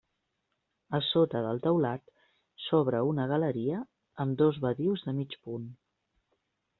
A 0.99 0.99
sota 1.07 1.41
del 1.47 1.59
teulat 1.65 2.07
s'obre 2.67 3.01
una 3.09 3.27
galeria 3.33 3.81
amb 4.25 4.39
dos 4.43 4.59
badius 4.65 5.05
de 5.11 5.15
mig 5.19 5.37
punt. 5.49 5.69